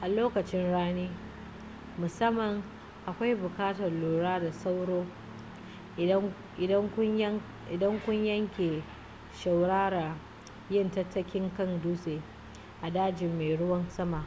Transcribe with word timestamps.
a 0.00 0.08
lokacin 0.08 0.70
rani 0.72 1.10
musamman 1.98 2.62
akwai 3.06 3.34
buƙatar 3.34 3.92
lura 3.92 4.40
da 4.40 4.52
sauro 4.52 5.06
idan 7.70 8.00
kun 8.06 8.24
yanke 8.26 8.82
shawarar 9.42 10.16
yin 10.70 10.90
tattakin 10.90 11.56
kan 11.56 11.80
dutse 11.82 12.22
a 12.82 12.90
dajin 12.90 13.36
mai 13.38 13.56
ruwan 13.56 13.88
sama 13.90 14.24